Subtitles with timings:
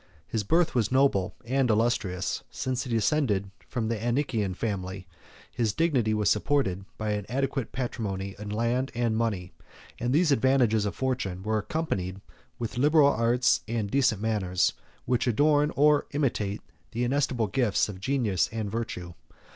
[0.25, 5.05] His birth was noble and illustrious, since he descended from the Anician family;
[5.51, 9.53] his dignity was supported by an adequate patrimony in land and money;
[9.99, 12.19] and these advantages of fortune were accompanied
[12.57, 14.73] with liberal arts and decent manners,
[15.05, 16.63] which adorn or imitate
[16.93, 19.13] the inestimable gifts of genius and virtue.